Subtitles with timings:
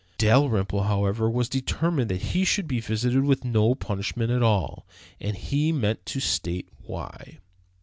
[0.17, 4.87] Dalrymple, however, was determined that he should be visited with no punishment at all.
[5.19, 7.37] And he meant to state why.